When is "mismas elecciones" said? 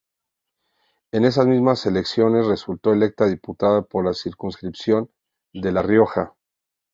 1.45-2.47